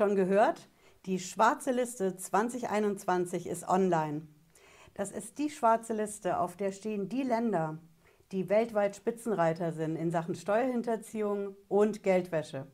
[0.00, 0.66] Schon gehört?
[1.04, 4.22] Die schwarze Liste 2021 ist online.
[4.94, 7.76] Das ist die schwarze Liste, auf der stehen die Länder,
[8.32, 12.66] die weltweit Spitzenreiter sind in Sachen Steuerhinterziehung und Geldwäsche.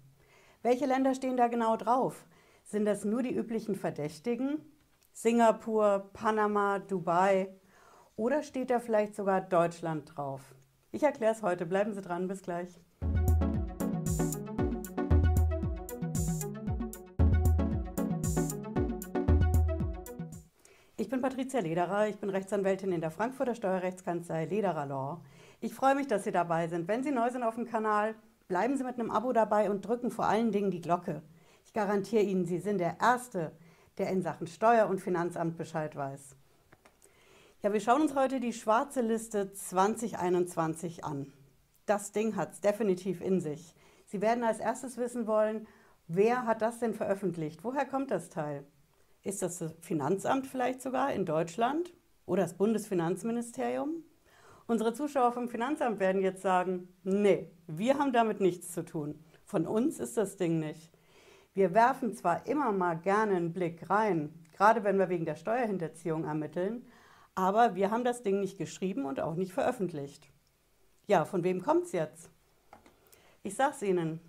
[0.62, 2.28] Welche Länder stehen da genau drauf?
[2.62, 4.60] Sind das nur die üblichen Verdächtigen?
[5.12, 7.48] Singapur, Panama, Dubai?
[8.14, 10.54] Oder steht da vielleicht sogar Deutschland drauf?
[10.92, 11.66] Ich erkläre es heute.
[11.66, 12.28] Bleiben Sie dran.
[12.28, 12.68] Bis gleich.
[20.98, 25.20] Ich bin Patricia Lederer, ich bin Rechtsanwältin in der Frankfurter Steuerrechtskanzlei Lederer Law.
[25.60, 26.88] Ich freue mich, dass Sie dabei sind.
[26.88, 28.14] Wenn Sie neu sind auf dem Kanal,
[28.48, 31.20] bleiben Sie mit einem Abo dabei und drücken vor allen Dingen die Glocke.
[31.66, 33.52] Ich garantiere Ihnen, Sie sind der Erste,
[33.98, 36.34] der in Sachen Steuer- und Finanzamt Bescheid weiß.
[37.60, 41.30] Ja, wir schauen uns heute die schwarze Liste 2021 an.
[41.84, 43.74] Das Ding hat es definitiv in sich.
[44.06, 45.68] Sie werden als erstes wissen wollen,
[46.08, 47.64] wer hat das denn veröffentlicht?
[47.64, 48.64] Woher kommt das Teil?
[49.26, 51.92] Ist das das Finanzamt vielleicht sogar in Deutschland
[52.26, 54.04] oder das Bundesfinanzministerium?
[54.68, 59.18] Unsere Zuschauer vom Finanzamt werden jetzt sagen, nee, wir haben damit nichts zu tun.
[59.44, 60.96] Von uns ist das Ding nicht.
[61.54, 66.22] Wir werfen zwar immer mal gerne einen Blick rein, gerade wenn wir wegen der Steuerhinterziehung
[66.22, 66.86] ermitteln,
[67.34, 70.30] aber wir haben das Ding nicht geschrieben und auch nicht veröffentlicht.
[71.08, 72.30] Ja, von wem kommt es jetzt?
[73.42, 74.20] Ich sage es Ihnen,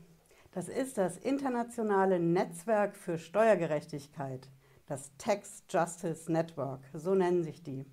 [0.53, 4.50] das ist das internationale Netzwerk für Steuergerechtigkeit
[4.88, 7.86] das Tax Justice Network, so nennen sich die.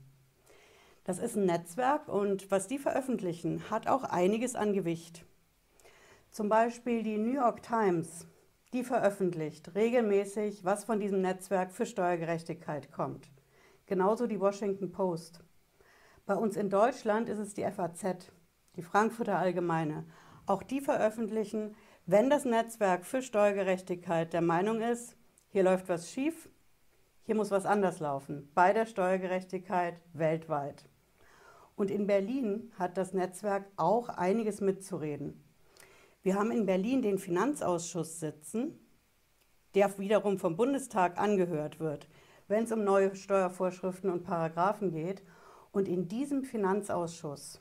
[1.02, 5.26] Das ist ein Netzwerk und was die veröffentlichen, hat auch einiges an Gewicht.
[6.30, 8.26] Zum Beispiel die New York Times,
[8.72, 13.28] die veröffentlicht regelmäßig, was von diesem Netzwerk für Steuergerechtigkeit kommt.
[13.86, 15.40] Genauso die Washington Post.
[16.26, 18.32] Bei uns in Deutschland ist es die FAZ,
[18.76, 20.06] die Frankfurter Allgemeine.
[20.46, 21.74] Auch die veröffentlichen,
[22.06, 25.16] wenn das Netzwerk für Steuergerechtigkeit der Meinung ist,
[25.50, 26.48] hier läuft was schief,
[27.24, 30.84] hier muss was anders laufen, bei der Steuergerechtigkeit weltweit.
[31.76, 35.42] Und in Berlin hat das Netzwerk auch einiges mitzureden.
[36.22, 38.78] Wir haben in Berlin den Finanzausschuss sitzen,
[39.74, 42.08] der wiederum vom Bundestag angehört wird,
[42.46, 45.22] wenn es um neue Steuervorschriften und Paragraphen geht.
[45.72, 47.60] Und in diesem Finanzausschuss,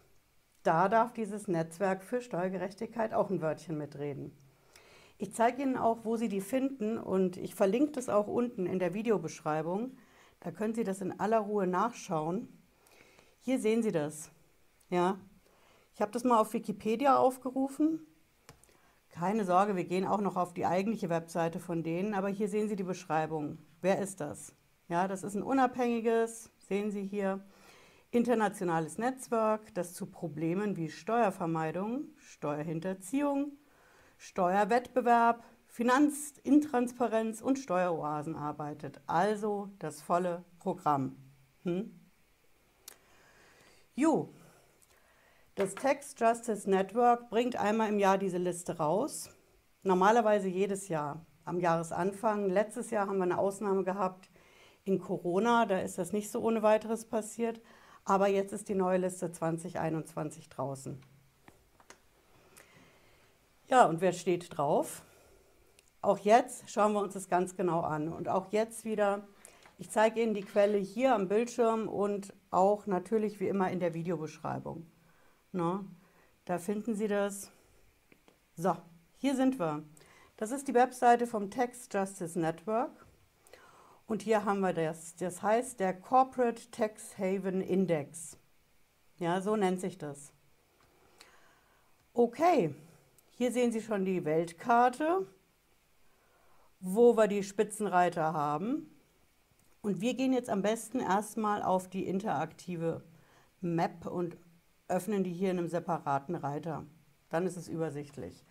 [0.62, 4.38] da darf dieses Netzwerk für Steuergerechtigkeit auch ein Wörtchen mitreden.
[5.24, 8.78] Ich zeige Ihnen auch, wo Sie die finden und ich verlinke das auch unten in
[8.78, 9.96] der Videobeschreibung.
[10.42, 12.50] Da können Sie das in aller Ruhe nachschauen.
[13.40, 14.32] Hier sehen Sie das.
[14.90, 15.18] Ja,
[15.94, 18.06] ich habe das mal auf Wikipedia aufgerufen.
[19.12, 22.68] Keine Sorge, wir gehen auch noch auf die eigentliche Webseite von denen, aber hier sehen
[22.68, 23.60] Sie die Beschreibung.
[23.80, 24.54] Wer ist das?
[24.90, 27.46] Ja, das ist ein unabhängiges, sehen Sie hier,
[28.12, 33.54] internationales Netzwerk, das zu Problemen wie Steuervermeidung, Steuerhinterziehung,
[34.18, 39.01] Steuerwettbewerb, Finanzintransparenz und Steueroasen arbeitet.
[39.07, 41.16] Also das volle Programm.
[41.63, 42.00] Hm?
[43.96, 44.34] Jo,
[45.56, 49.29] das Tax Justice Network bringt einmal im Jahr diese Liste raus.
[49.84, 52.50] Normalerweise jedes Jahr am Jahresanfang.
[52.50, 54.31] Letztes Jahr haben wir eine Ausnahme gehabt
[54.84, 57.62] in Corona, da ist das nicht so ohne weiteres passiert.
[58.03, 61.00] Aber jetzt ist die neue Liste 2021 draußen.
[63.74, 65.02] Ja, und wer steht drauf?
[66.04, 68.08] Auch jetzt schauen wir uns das ganz genau an.
[68.08, 69.28] Und auch jetzt wieder,
[69.80, 73.96] ich zeige Ihnen die Quelle hier am Bildschirm und auch natürlich wie immer in der
[73.96, 74.86] Videobeschreibung.
[75.54, 75.84] Na,
[76.46, 77.50] da finden Sie das.
[78.56, 78.78] So,
[79.18, 79.82] hier sind wir.
[80.38, 83.08] Das ist die Webseite vom Tax Justice Network.
[84.06, 85.16] Und hier haben wir das.
[85.16, 88.38] Das heißt der Corporate Tax Haven Index.
[89.18, 90.32] Ja, so nennt sich das.
[92.14, 92.76] Okay,
[93.36, 95.26] hier sehen Sie schon die Weltkarte,
[96.80, 98.90] wo wir die Spitzenreiter haben.
[99.82, 103.04] Und wir gehen jetzt am besten erstmal auf die interaktive
[103.60, 104.38] Map und
[104.88, 106.86] öffnen die hier in einem separaten Reiter.
[107.30, 108.46] Dann ist es übersichtlich.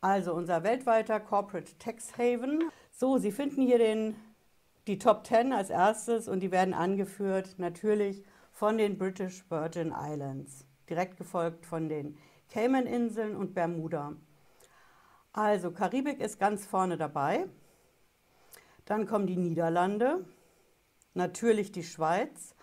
[0.00, 2.62] Also unser weltweiter Corporate Tax Haven.
[2.92, 4.14] So, Sie finden hier den,
[4.86, 8.22] die Top 10 als erstes und die werden angeführt natürlich
[8.52, 12.16] von den British Virgin Islands, direkt gefolgt von den
[12.50, 14.14] Cayman-Inseln und Bermuda.
[15.36, 17.46] Also Karibik ist ganz vorne dabei.
[18.86, 20.24] Dann kommen die Niederlande,
[21.12, 22.54] natürlich die Schweiz.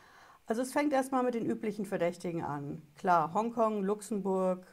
[0.47, 2.81] Also es fängt erstmal mit den üblichen Verdächtigen an.
[2.95, 4.65] Klar, Hongkong, Luxemburg,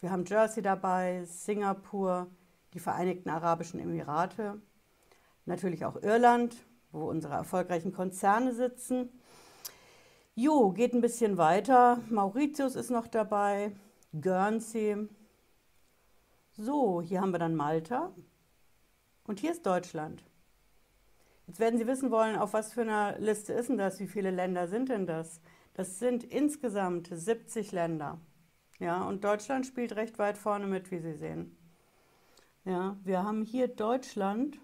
[0.00, 2.28] wir haben Jersey dabei, Singapur,
[2.72, 4.58] die Vereinigten Arabischen Emirate,
[5.44, 6.56] natürlich auch Irland,
[6.90, 9.10] wo unsere erfolgreichen Konzerne sitzen.
[10.34, 12.00] Jo, geht ein bisschen weiter.
[12.08, 13.72] Mauritius ist noch dabei,
[14.18, 15.06] Guernsey,
[16.56, 18.12] so, hier haben wir dann Malta
[19.24, 20.22] und hier ist Deutschland.
[21.46, 23.98] Jetzt werden Sie wissen wollen, auf was für einer Liste ist denn das?
[24.00, 25.40] Wie viele Länder sind denn das?
[25.74, 28.20] Das sind insgesamt 70 Länder.
[28.78, 31.56] Ja, und Deutschland spielt recht weit vorne mit, wie Sie sehen.
[32.64, 34.58] Ja, wir haben hier Deutschland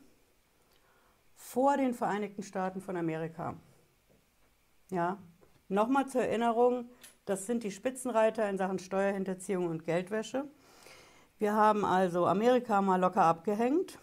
[1.34, 3.56] vor den Vereinigten Staaten von Amerika.
[4.90, 5.18] Ja,
[5.68, 6.90] nochmal zur Erinnerung,
[7.24, 10.48] das sind die Spitzenreiter in Sachen Steuerhinterziehung und Geldwäsche.
[11.38, 13.98] Wir haben also Amerika mal locker abgehängt.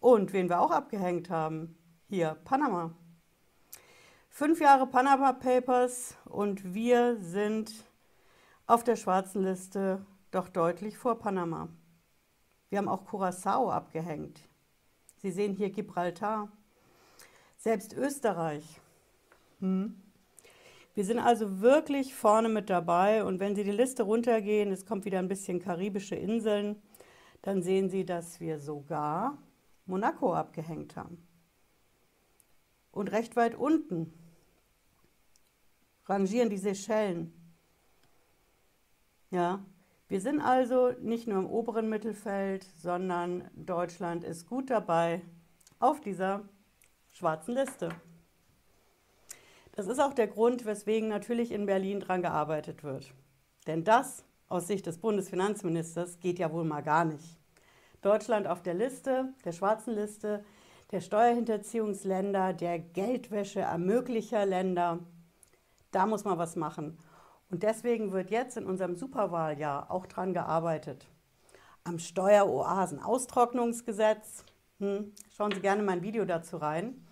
[0.00, 1.76] Und wen wir auch abgehängt haben,
[2.08, 2.94] hier Panama.
[4.28, 7.72] Fünf Jahre Panama Papers und wir sind
[8.66, 11.68] auf der schwarzen Liste doch deutlich vor Panama.
[12.68, 14.46] Wir haben auch Curacao abgehängt.
[15.16, 16.52] Sie sehen hier Gibraltar.
[17.56, 18.80] Selbst Österreich.
[19.60, 20.00] Hm.
[20.98, 25.04] Wir sind also wirklich vorne mit dabei und wenn Sie die Liste runtergehen, es kommt
[25.04, 26.82] wieder ein bisschen karibische Inseln,
[27.40, 29.38] dann sehen Sie, dass wir sogar
[29.86, 31.24] Monaco abgehängt haben.
[32.90, 34.12] Und recht weit unten
[36.06, 37.32] rangieren die Seychellen.
[39.30, 39.64] Ja,
[40.08, 45.22] wir sind also nicht nur im oberen Mittelfeld, sondern Deutschland ist gut dabei
[45.78, 46.48] auf dieser
[47.12, 47.90] schwarzen Liste.
[49.78, 53.14] Das ist auch der Grund, weswegen natürlich in Berlin dran gearbeitet wird.
[53.68, 57.38] Denn das aus Sicht des Bundesfinanzministers geht ja wohl mal gar nicht.
[58.02, 60.44] Deutschland auf der Liste, der schwarzen Liste,
[60.90, 64.98] der Steuerhinterziehungsländer, der Geldwäsche-Ermöglicher Länder,
[65.92, 66.98] da muss man was machen.
[67.48, 71.06] Und deswegen wird jetzt in unserem Superwahljahr auch dran gearbeitet.
[71.84, 74.44] Am Steueroasen-Austrocknungsgesetz.
[74.80, 77.06] Hm, schauen Sie gerne mein Video dazu rein.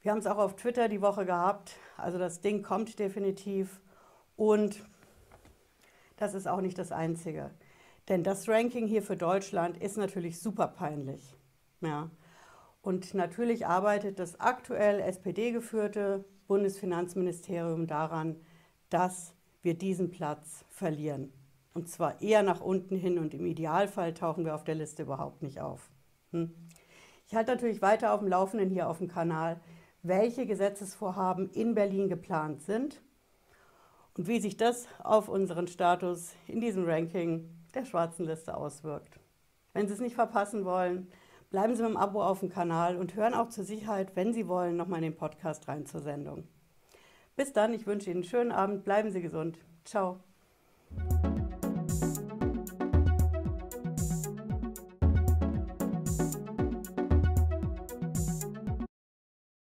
[0.00, 1.76] Wir haben es auch auf Twitter die Woche gehabt.
[1.96, 3.80] Also das Ding kommt definitiv.
[4.36, 4.84] Und
[6.16, 7.50] das ist auch nicht das Einzige.
[8.08, 11.36] Denn das Ranking hier für Deutschland ist natürlich super peinlich.
[11.80, 12.10] Ja.
[12.80, 18.36] Und natürlich arbeitet das aktuell SPD-geführte Bundesfinanzministerium daran,
[18.88, 21.32] dass wir diesen Platz verlieren.
[21.74, 25.42] Und zwar eher nach unten hin und im Idealfall tauchen wir auf der Liste überhaupt
[25.42, 25.90] nicht auf.
[26.30, 26.54] Hm.
[27.26, 29.60] Ich halte natürlich weiter auf dem Laufenden hier auf dem Kanal
[30.08, 33.00] welche Gesetzesvorhaben in Berlin geplant sind
[34.16, 39.20] und wie sich das auf unseren Status in diesem Ranking der schwarzen Liste auswirkt.
[39.72, 41.08] Wenn Sie es nicht verpassen wollen,
[41.50, 44.48] bleiben Sie mit dem Abo auf dem Kanal und hören auch zur Sicherheit, wenn Sie
[44.48, 46.48] wollen, nochmal in den Podcast rein zur Sendung.
[47.36, 49.58] Bis dann, ich wünsche Ihnen einen schönen Abend, bleiben Sie gesund.
[49.84, 50.18] Ciao.